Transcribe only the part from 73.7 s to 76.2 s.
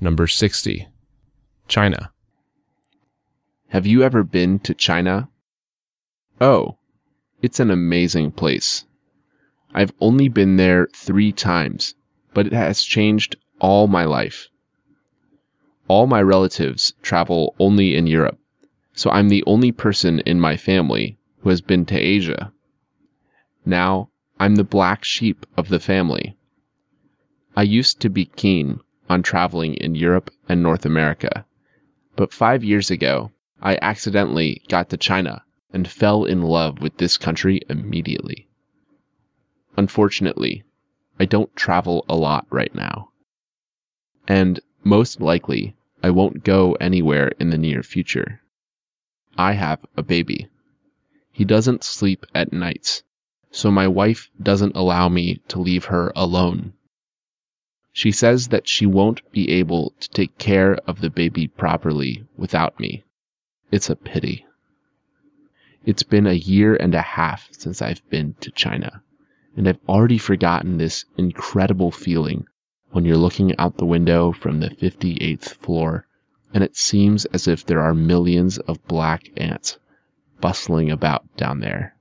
the window from the 58th floor